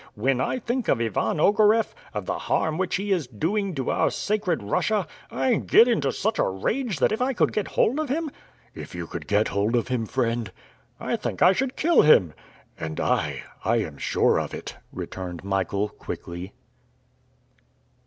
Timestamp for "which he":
2.79-3.11